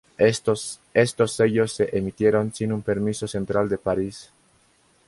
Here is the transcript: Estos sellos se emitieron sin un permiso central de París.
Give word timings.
Estos 0.17 0.79
sellos 1.31 1.73
se 1.73 1.95
emitieron 1.95 2.51
sin 2.55 2.73
un 2.73 2.81
permiso 2.81 3.27
central 3.27 3.69
de 3.69 3.77
París. 3.77 4.31